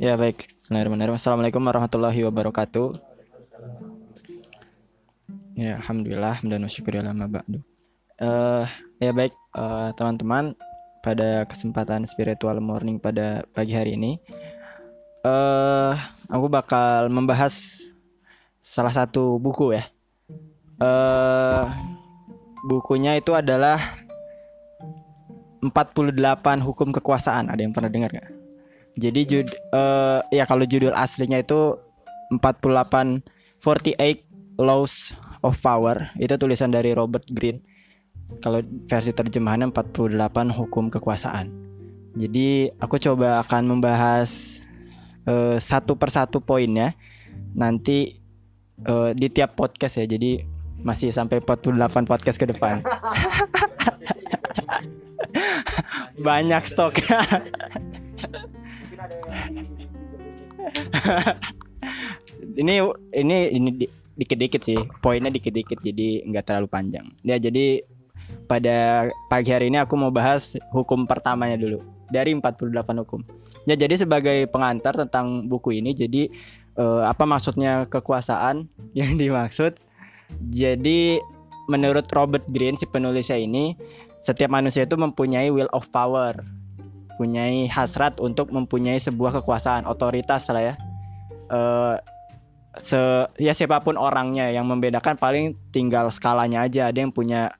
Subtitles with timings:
[0.00, 1.20] Ya baik, Bismillahirrahmanirrahim.
[1.20, 2.96] Assalamualaikum warahmatullahi wabarakatuh.
[5.60, 7.28] Ya, alhamdulillah dan syukurillah ma.
[7.28, 8.64] Eh,
[8.96, 10.56] ya baik, eh, teman-teman,
[11.04, 14.16] pada kesempatan spiritual morning pada pagi hari ini,
[15.20, 15.92] eh
[16.32, 17.84] aku bakal membahas
[18.56, 19.84] salah satu buku ya.
[20.80, 21.64] Eh
[22.64, 23.76] bukunya itu adalah
[25.60, 27.52] 48 hukum kekuasaan.
[27.52, 28.39] Ada yang pernah dengar gak?
[28.98, 31.78] Jadi jud eh, ya kalau judul aslinya itu
[32.34, 33.22] 48
[33.62, 37.60] 48 Laws of Power itu tulisan dari Robert Greene.
[38.38, 41.50] Kalau versi terjemahannya 48 hukum kekuasaan.
[42.14, 44.60] Jadi aku coba akan membahas
[45.26, 46.94] eh, satu persatu poinnya
[47.54, 48.20] nanti
[48.86, 50.06] eh, di tiap podcast ya.
[50.06, 50.42] Jadi
[50.80, 52.82] masih sampai 48 podcast ke depan.
[56.26, 57.20] Banyak stoknya.
[62.60, 62.80] ini
[63.14, 64.78] ini ini di- dikit-dikit sih.
[65.00, 67.06] Poinnya dikit-dikit jadi nggak terlalu panjang.
[67.24, 67.84] Ya jadi
[68.46, 73.20] pada pagi hari ini aku mau bahas hukum pertamanya dulu dari 48 hukum.
[73.64, 76.28] Ya jadi sebagai pengantar tentang buku ini jadi
[76.76, 79.78] eh, apa maksudnya kekuasaan yang dimaksud?
[80.50, 81.18] Jadi
[81.66, 83.78] menurut Robert Greene si penulisnya ini
[84.18, 86.42] setiap manusia itu mempunyai will of power
[87.20, 90.74] mempunyai hasrat untuk mempunyai sebuah kekuasaan otoritas lah ya
[91.50, 91.96] eh
[92.78, 96.88] se ya siapa pun orangnya yang membedakan paling tinggal skalanya aja.
[96.88, 97.50] Ada yang punya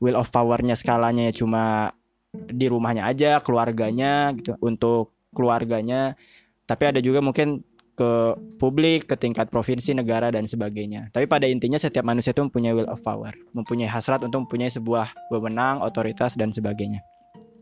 [0.00, 1.92] will of powernya skalanya ya cuma
[2.34, 6.16] di rumahnya aja keluarganya gitu untuk keluarganya.
[6.64, 7.60] Tapi ada juga mungkin
[7.94, 11.14] ke publik ke tingkat provinsi negara dan sebagainya.
[11.14, 15.14] Tapi pada intinya setiap manusia itu mempunyai will of power mempunyai hasrat untuk mempunyai sebuah
[15.30, 17.04] wewenang otoritas dan sebagainya.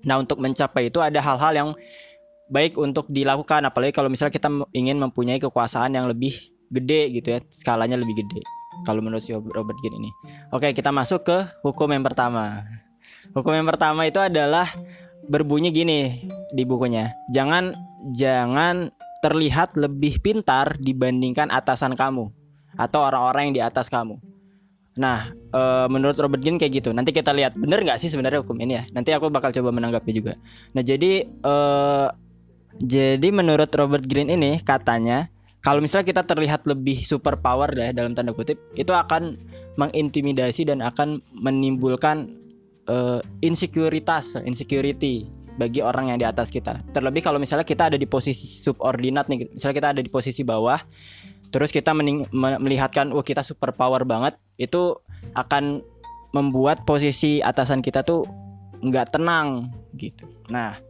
[0.03, 1.71] Nah untuk mencapai itu ada hal-hal yang
[2.53, 6.37] baik untuk dilakukan apalagi kalau misalnya kita ingin mempunyai kekuasaan yang lebih
[6.69, 8.45] gede gitu ya skalanya lebih gede
[8.85, 10.11] kalau menurut si Robert Greene ini.
[10.53, 12.65] Oke kita masuk ke hukum yang pertama.
[13.33, 14.69] Hukum yang pertama itu adalah
[15.29, 17.73] berbunyi gini di bukunya jangan
[18.11, 18.91] jangan
[19.23, 22.27] terlihat lebih pintar dibandingkan atasan kamu
[22.75, 24.19] atau orang-orang yang di atas kamu.
[24.99, 26.91] Nah eh, menurut Robert Greene kayak gitu.
[26.91, 28.85] Nanti kita lihat bener nggak sih sebenarnya hukum ini ya?
[28.91, 30.35] Nanti aku bakal coba menanggapi juga.
[30.75, 32.07] Nah jadi eh,
[32.83, 35.31] jadi menurut Robert Greene ini katanya
[35.63, 39.39] kalau misalnya kita terlihat lebih super power ya dalam tanda kutip itu akan
[39.79, 42.35] mengintimidasi dan akan menimbulkan
[42.91, 46.83] eh, insekuritas insecurity bagi orang yang di atas kita.
[46.91, 50.83] Terlebih kalau misalnya kita ada di posisi subordinat nih misalnya kita ada di posisi bawah
[51.55, 54.99] terus kita mening- me- melihatkan wah kita super power banget itu
[55.39, 55.85] akan
[56.35, 58.27] membuat posisi atasan kita tuh
[58.83, 60.27] nggak tenang gitu.
[60.51, 60.81] Nah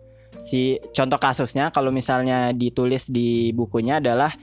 [0.42, 4.34] si contoh kasusnya kalau misalnya ditulis di bukunya adalah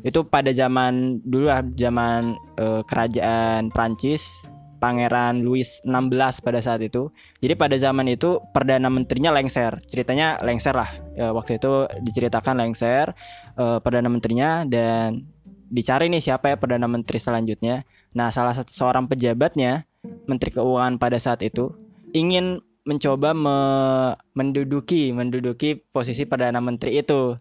[0.00, 4.48] itu pada zaman dulu lah zaman eh, kerajaan Prancis
[4.82, 7.14] Pangeran Louis 16 pada saat itu.
[7.38, 9.78] Jadi pada zaman itu perdana menterinya lengser.
[9.86, 10.90] Ceritanya lengser lah.
[11.14, 13.14] Ya, waktu itu diceritakan lengser
[13.54, 15.22] eh, perdana menterinya dan
[15.70, 17.86] dicari nih siapa ya perdana menteri selanjutnya.
[18.18, 19.86] Nah, salah satu seorang pejabatnya
[20.26, 21.70] menteri keuangan pada saat itu
[22.10, 27.36] ingin mencoba me- menduduki menduduki posisi perdana menteri itu.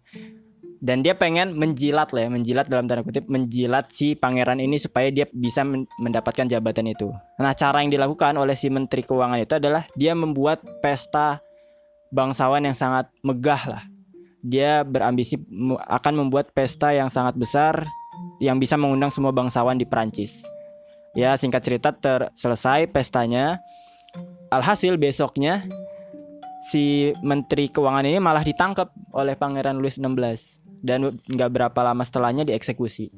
[0.81, 5.13] Dan dia pengen menjilat lah ya menjilat dalam tanda kutip menjilat si pangeran ini supaya
[5.13, 7.13] dia bisa men- mendapatkan jabatan itu.
[7.38, 11.38] Nah cara yang dilakukan oleh si menteri keuangan itu adalah dia membuat pesta
[12.09, 13.84] bangsawan yang sangat megah lah.
[14.41, 15.38] Dia berambisi
[15.85, 17.85] akan membuat pesta yang sangat besar
[18.41, 20.41] yang bisa mengundang semua bangsawan di Perancis.
[21.13, 23.62] Ya singkat cerita terselesai pestanya
[24.51, 25.66] alhasil besoknya
[26.62, 30.38] si menteri keuangan ini malah ditangkap oleh pangeran Louis XVI
[30.84, 33.09] dan nggak berapa lama setelahnya dieksekusi.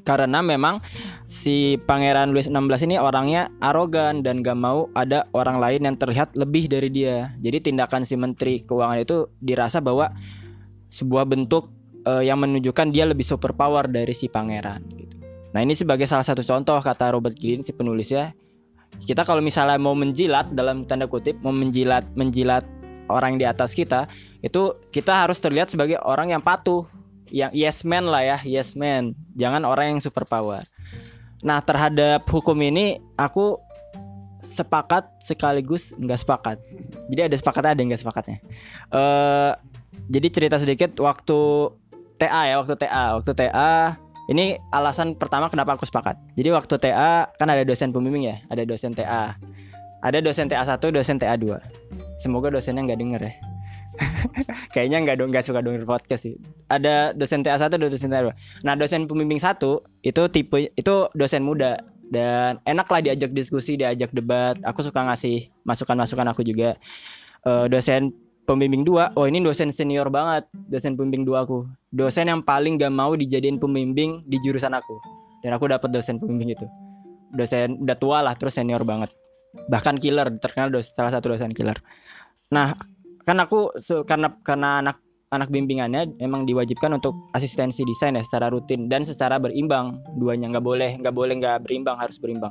[0.00, 0.80] Karena memang
[1.28, 6.40] si pangeran Louis XVI ini orangnya arogan dan gak mau ada orang lain yang terlihat
[6.40, 7.36] lebih dari dia.
[7.36, 10.08] Jadi tindakan si menteri keuangan itu dirasa bahwa
[10.88, 11.68] sebuah bentuk
[12.08, 15.20] eh, yang menunjukkan dia lebih superpower dari si pangeran gitu.
[15.52, 18.32] Nah ini sebagai salah satu contoh kata Robert Greene si penulisnya
[18.98, 22.66] kita kalau misalnya mau menjilat dalam tanda kutip mau menjilat menjilat
[23.10, 24.06] orang di atas kita
[24.40, 26.86] itu kita harus terlihat sebagai orang yang patuh
[27.30, 29.14] yang yes man lah ya yes man.
[29.38, 30.62] Jangan orang yang super power
[31.40, 33.56] nah terhadap hukum ini aku
[34.40, 36.58] sepakat sekaligus nggak sepakat.
[37.12, 38.38] Jadi ada sepakat ada nggak sepakatnya.
[38.92, 39.52] Eh
[40.10, 41.70] jadi cerita sedikit waktu
[42.18, 43.96] TA ya waktu TA waktu TA
[44.30, 48.62] ini alasan pertama kenapa aku sepakat jadi waktu TA kan ada dosen pembimbing ya ada
[48.62, 49.34] dosen TA
[50.00, 53.34] ada dosen TA 1 dosen TA 2 semoga dosennya nggak denger ya
[54.74, 56.36] Kayaknya nggak dong nggak suka denger podcast sih.
[56.70, 58.34] Ada dosen TA satu, ada dosen TA dua.
[58.64, 61.80] Nah dosen pembimbing satu itu tipe itu dosen muda
[62.10, 64.58] dan enak lah diajak diskusi, diajak debat.
[64.66, 66.78] Aku suka ngasih masukan-masukan aku juga.
[67.40, 68.12] Uh, dosen
[68.50, 71.70] pembimbing dua, oh ini dosen senior banget, dosen pembimbing dua aku.
[71.94, 74.98] Dosen yang paling gak mau dijadiin pembimbing di jurusan aku.
[75.46, 76.66] Dan aku dapat dosen pembimbing itu.
[77.30, 79.14] Dosen udah tua lah, terus senior banget.
[79.70, 81.78] Bahkan killer, terkenal dosen, salah satu dosen killer.
[82.50, 82.74] Nah,
[83.22, 84.98] kan aku so, karena karena anak
[85.30, 90.64] anak bimbingannya emang diwajibkan untuk asistensi desain ya secara rutin dan secara berimbang duanya nggak
[90.66, 92.50] boleh nggak boleh nggak berimbang harus berimbang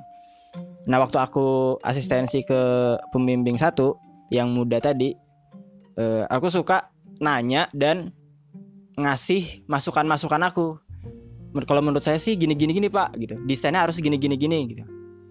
[0.88, 4.00] nah waktu aku asistensi ke pembimbing satu
[4.32, 5.12] yang muda tadi
[6.00, 8.16] eh, aku suka nanya dan
[8.96, 10.80] ngasih masukan-masukan aku
[11.68, 14.84] kalau menurut saya sih gini gini pak gitu desainnya harus gini gini gini gitu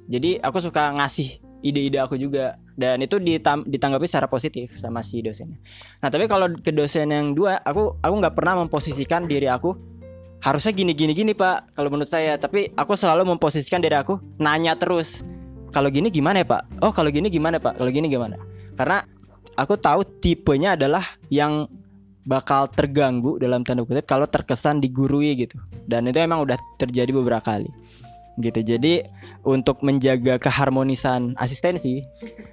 [0.08, 5.18] jadi aku suka ngasih ide-ide aku juga dan itu ditam ditanggapi secara positif sama si
[5.20, 5.58] dosennya.
[6.00, 9.74] Nah tapi kalau ke dosen yang dua, aku aku nggak pernah memposisikan diri aku
[10.38, 12.38] harusnya gini gini gini pak kalau menurut saya.
[12.38, 15.26] Tapi aku selalu memposisikan diri aku nanya terus
[15.74, 16.62] kalau gini gimana ya pak?
[16.80, 17.76] Oh kalau gini gimana pak?
[17.76, 18.38] Kalau gini gimana?
[18.78, 19.02] Karena
[19.58, 21.66] aku tahu tipenya adalah yang
[22.22, 25.58] bakal terganggu dalam tanda kutip kalau terkesan digurui gitu.
[25.88, 27.66] Dan itu emang udah terjadi beberapa kali
[28.38, 28.62] gitu.
[28.62, 29.02] Jadi
[29.42, 31.98] untuk menjaga keharmonisan asistensi,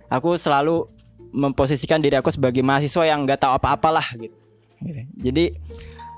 [0.09, 0.89] aku selalu
[1.35, 4.33] memposisikan diri aku sebagai mahasiswa yang nggak tahu apa-apalah gitu.
[4.81, 5.01] gitu.
[5.21, 5.45] Jadi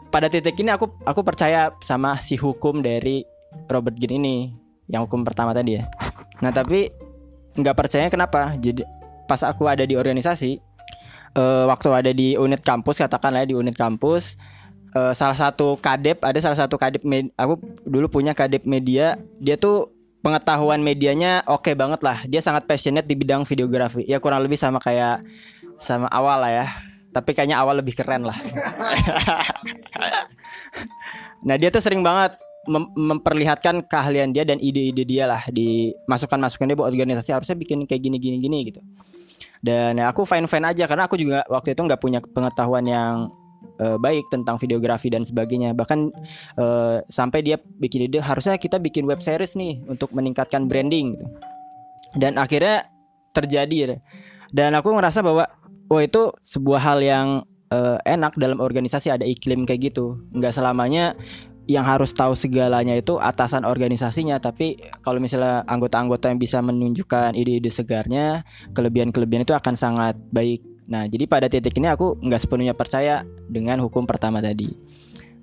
[0.07, 3.27] pada titik ini aku aku percaya sama si hukum dari
[3.67, 4.35] Robert Greene ini
[4.87, 5.83] yang hukum pertama tadi ya.
[6.39, 6.87] Nah tapi
[7.57, 8.55] nggak percaya kenapa?
[8.55, 8.85] Jadi
[9.27, 10.61] pas aku ada di organisasi,
[11.37, 14.35] uh, waktu ada di unit kampus katakanlah di unit kampus
[14.97, 17.05] uh, salah satu kadep ada salah satu kadep
[17.37, 19.93] aku dulu punya kadep media dia tuh
[20.27, 22.19] pengetahuan medianya oke okay banget lah.
[22.27, 24.03] Dia sangat passionate di bidang videografi.
[24.03, 25.23] Ya kurang lebih sama kayak
[25.79, 26.65] sama awal lah ya.
[27.15, 28.37] Tapi kayaknya awal lebih keren lah.
[31.37, 32.33] Nah dia tuh sering banget
[32.65, 37.29] mem memperlihatkan keahlian dia dan ide-ide dia lah di masukan-masukan dia buat organisasi.
[37.31, 38.81] Harusnya bikin kayak gini gini gini gitu
[39.65, 43.31] dan ya aku fine fine aja karena aku juga waktu itu nggak punya pengetahuan yang
[43.81, 45.73] uh, baik tentang videografi dan sebagainya.
[45.73, 45.99] Bahkan
[46.57, 51.27] uh, sampai dia bikin ide harusnya kita bikin web series nih untuk meningkatkan branding gitu.
[52.17, 52.87] Dan akhirnya
[53.35, 53.99] terjadi
[54.55, 55.45] dan aku ngerasa bahwa
[55.91, 57.27] oh itu sebuah hal yang
[57.69, 60.21] uh, enak dalam organisasi ada iklim kayak gitu.
[60.33, 61.13] Nggak selamanya
[61.67, 67.67] yang harus tahu segalanya itu atasan organisasinya tapi kalau misalnya anggota-anggota yang bisa menunjukkan ide-ide
[67.67, 73.27] segarnya kelebihan-kelebihan itu akan sangat baik Nah, jadi pada titik ini aku nggak sepenuhnya percaya
[73.51, 74.71] dengan hukum pertama tadi.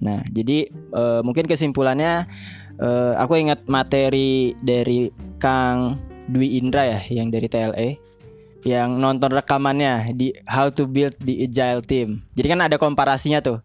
[0.00, 2.24] Nah, jadi uh, mungkin kesimpulannya
[2.80, 6.00] uh, aku ingat materi dari Kang
[6.32, 7.88] Dwi Indra ya yang dari TLE
[8.64, 12.24] yang nonton rekamannya di How to Build the Agile Team.
[12.32, 13.60] Jadi kan ada komparasinya tuh.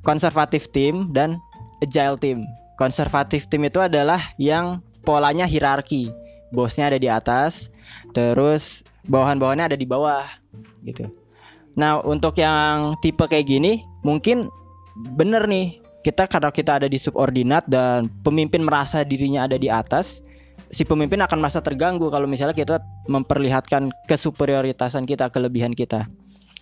[0.00, 1.36] Konservatif team dan
[1.82, 2.38] agile team.
[2.78, 6.10] Konservatif team itu adalah yang polanya hierarki.
[6.48, 7.68] Bosnya ada di atas,
[8.14, 10.24] terus bawahan-bawahannya ada di bawah
[10.86, 11.10] gitu.
[11.76, 14.48] Nah untuk yang tipe kayak gini mungkin
[15.14, 20.22] bener nih kita karena kita ada di subordinat dan pemimpin merasa dirinya ada di atas
[20.68, 26.06] si pemimpin akan merasa terganggu kalau misalnya kita memperlihatkan kesuperioritasan kita kelebihan kita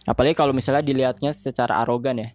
[0.06, 2.28] apalagi kalau misalnya dilihatnya secara arogan ya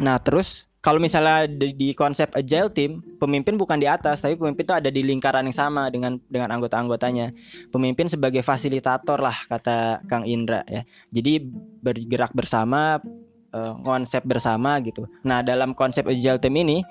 [0.00, 4.62] nah terus kalau misalnya di, di konsep agile team, pemimpin bukan di atas, tapi pemimpin
[4.62, 7.34] itu ada di lingkaran yang sama dengan dengan anggota-anggotanya.
[7.74, 10.86] Pemimpin sebagai fasilitator lah kata Kang Indra ya.
[11.10, 11.42] Jadi
[11.82, 13.02] bergerak bersama,
[13.50, 15.10] uh, konsep bersama gitu.
[15.26, 16.86] Nah dalam konsep agile team ini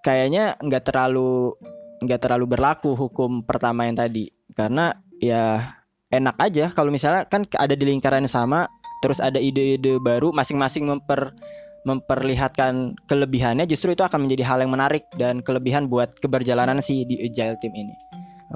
[0.00, 1.52] kayaknya nggak terlalu
[2.00, 5.76] nggak terlalu berlaku hukum pertama yang tadi karena ya
[6.08, 8.68] enak aja kalau misalnya kan ada di lingkaran yang sama
[9.04, 11.36] terus ada ide-ide baru masing-masing memper
[11.84, 17.20] memperlihatkan kelebihannya justru itu akan menjadi hal yang menarik dan kelebihan buat keberjalanan si di
[17.20, 17.94] agile team ini.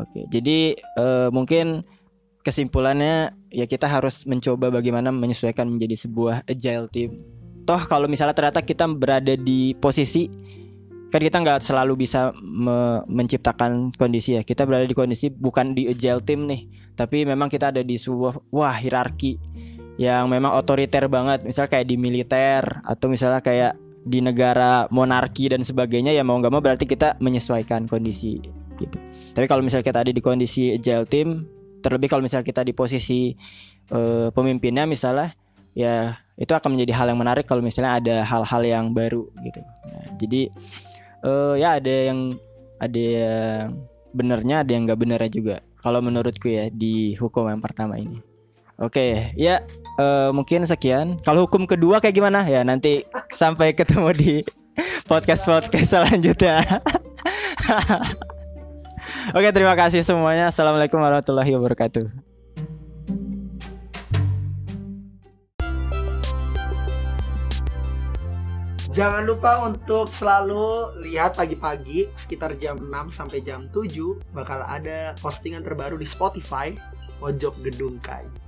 [0.00, 1.84] Oke, jadi uh, mungkin
[2.40, 7.20] kesimpulannya ya kita harus mencoba bagaimana menyesuaikan menjadi sebuah agile team.
[7.68, 10.24] Toh kalau misalnya ternyata kita berada di posisi
[11.08, 14.42] kan kita nggak selalu bisa me menciptakan kondisi ya.
[14.44, 16.64] Kita berada di kondisi bukan di agile team nih,
[16.96, 19.36] tapi memang kita ada di sebuah wah hierarki
[19.98, 21.44] yang memang otoriter banget.
[21.44, 23.74] Misal kayak di militer atau misalnya kayak
[24.08, 28.40] di negara monarki dan sebagainya ya mau nggak mau berarti kita menyesuaikan kondisi
[28.78, 28.96] gitu.
[29.34, 31.44] Tapi kalau misalnya kita ada di kondisi agile team
[31.82, 33.34] terlebih kalau misalnya kita di posisi
[33.92, 35.34] uh, pemimpinnya misalnya
[35.76, 39.60] ya itu akan menjadi hal yang menarik kalau misalnya ada hal-hal yang baru gitu.
[39.62, 40.42] Nah, jadi
[41.26, 42.38] uh, ya ada yang
[42.78, 43.66] ada yang
[44.14, 45.56] benernya ada yang nggak benernya juga.
[45.78, 48.18] Kalau menurutku ya di hukum yang pertama ini.
[48.78, 49.58] Oke okay, ya
[49.98, 51.18] eh, mungkin sekian.
[51.26, 54.34] Kalau hukum kedua kayak gimana ya nanti sampai ketemu di
[55.10, 56.62] podcast podcast selanjutnya.
[59.36, 60.48] Oke terima kasih semuanya.
[60.48, 62.28] Assalamualaikum warahmatullahi wabarakatuh.
[68.98, 73.94] Jangan lupa untuk selalu lihat pagi-pagi sekitar jam 6 sampai jam 7
[74.34, 76.74] bakal ada postingan terbaru di Spotify
[77.22, 78.47] Pojok Gedung Kai.